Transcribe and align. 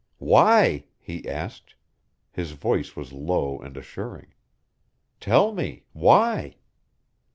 "Why?" 0.17 0.85
he 0.99 1.29
asked. 1.29 1.75
His 2.31 2.53
voice 2.53 2.95
was 2.95 3.13
low 3.13 3.59
and 3.59 3.77
assuring. 3.77 4.33
"Tell 5.19 5.53
me 5.53 5.83
why?" 5.93 6.55